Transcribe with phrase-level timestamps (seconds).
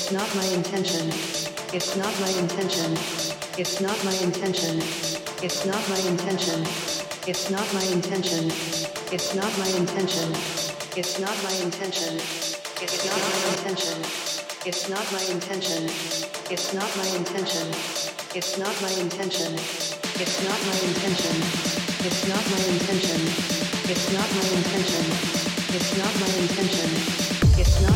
[0.00, 1.08] It's not my intention.
[1.76, 2.92] It's not my intention.
[3.60, 4.78] It's not my intention.
[5.44, 6.64] It's not my intention.
[7.28, 8.48] It's not my intention.
[9.12, 10.32] It's not my intention.
[10.96, 12.16] It's not my intention.
[12.80, 14.00] It's not my intention.
[14.64, 15.84] It's not my intention.
[16.48, 17.68] It's not my intention.
[18.32, 19.52] It's not my intention.
[20.16, 21.44] It's not my intention.
[22.00, 23.20] It's not my intention.
[23.92, 25.04] It's not my intention.
[25.76, 26.88] It's not my intention.
[27.60, 27.89] It's not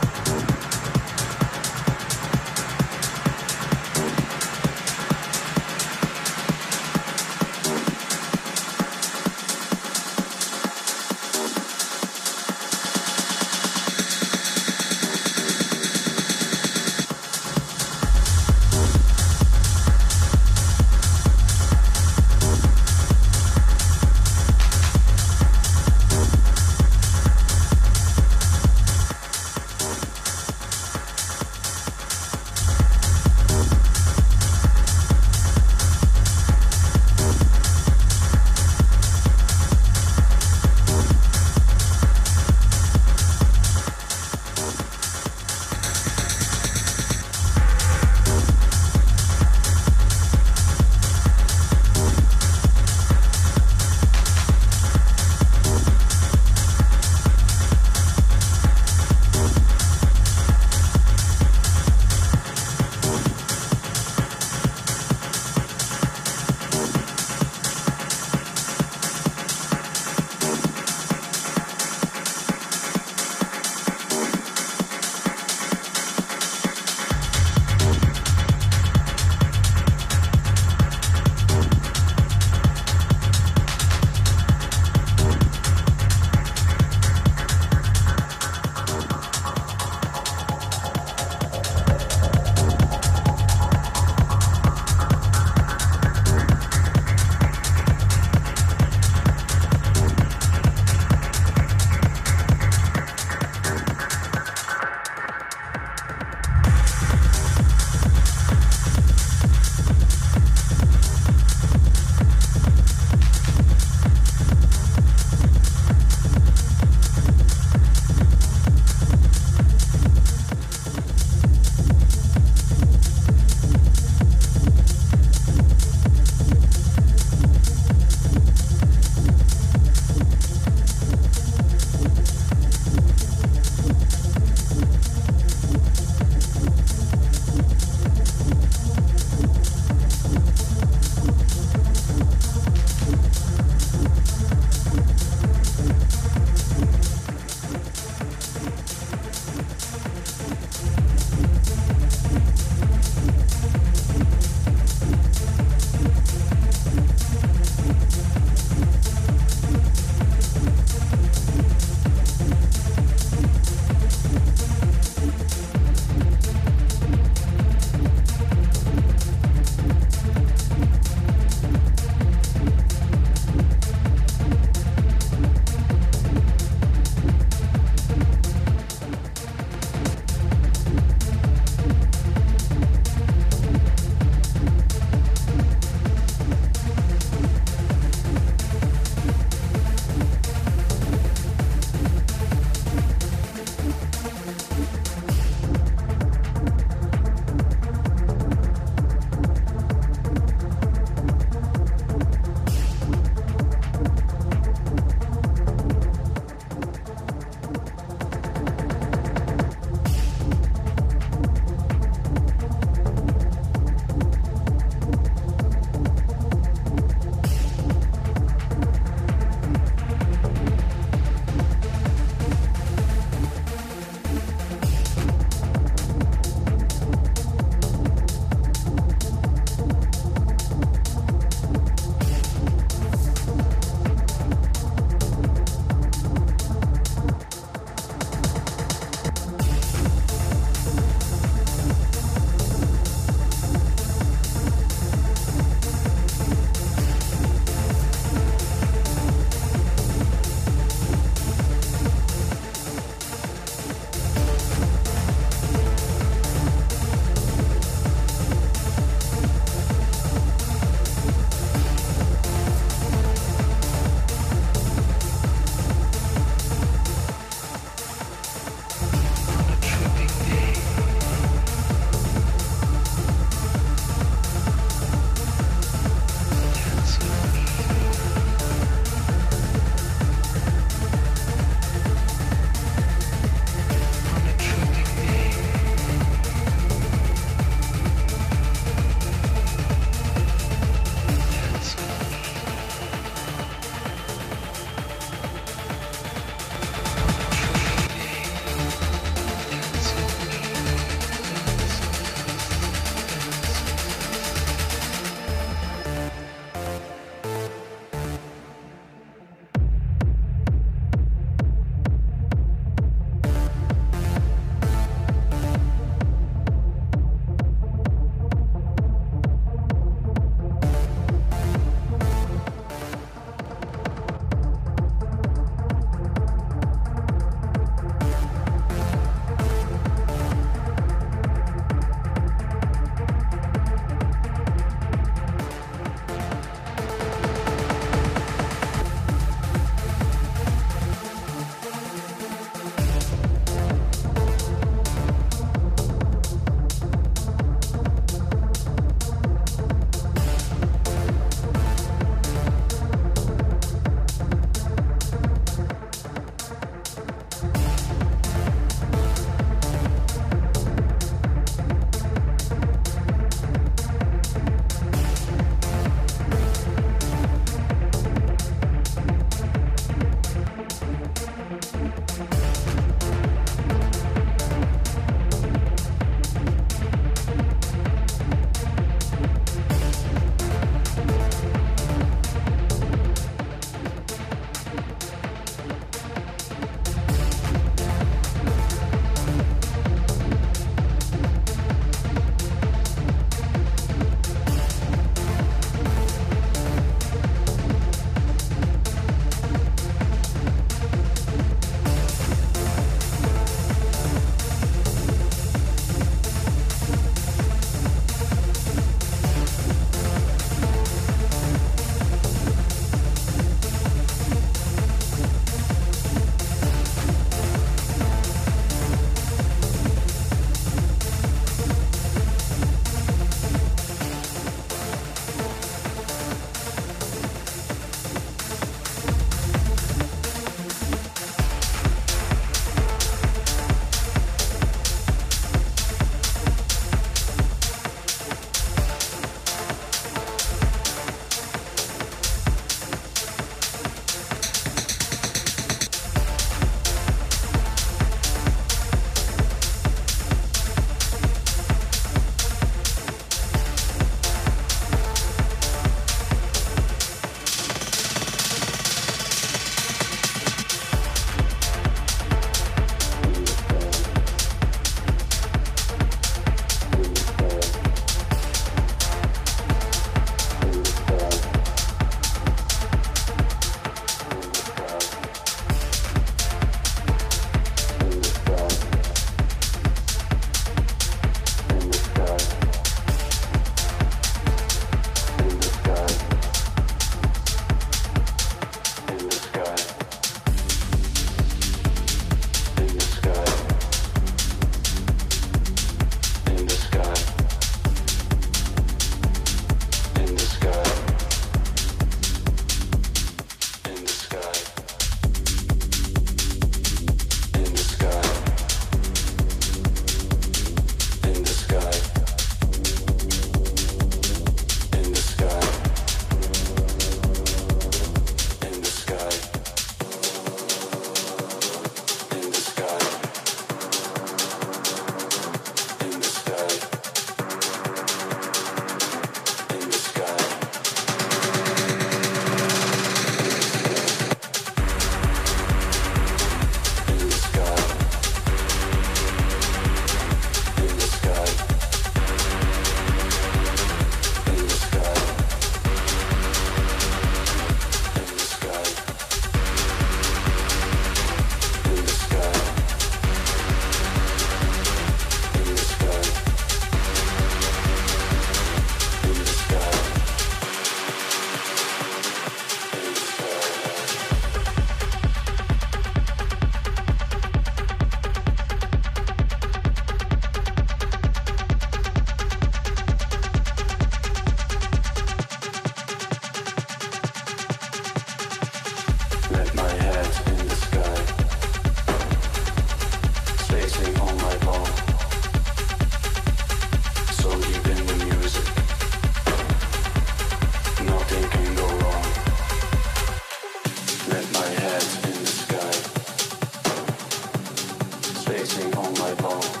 [599.63, 600.00] Oh.